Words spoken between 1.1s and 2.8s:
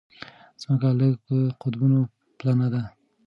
په قطبونو پلنه